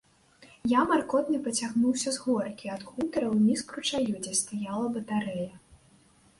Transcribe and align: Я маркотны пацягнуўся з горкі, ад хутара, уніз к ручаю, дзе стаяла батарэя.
Я 0.71 0.81
маркотны 0.91 1.41
пацягнуўся 1.47 2.09
з 2.17 2.23
горкі, 2.25 2.73
ад 2.77 2.81
хутара, 2.89 3.29
уніз 3.37 3.59
к 3.69 3.79
ручаю, 3.79 4.05
дзе 4.23 4.33
стаяла 4.43 4.87
батарэя. 4.99 5.49